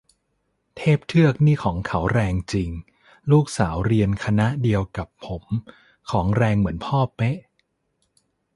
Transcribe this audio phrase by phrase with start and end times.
[0.75, 2.69] เทพเทือกนี่ของเขาแรงจริง
[3.31, 5.43] ลูกสาวเรียนคณะเดียวกับผม
[6.11, 7.37] ของแรงเหมือนพ่อเป๊ะ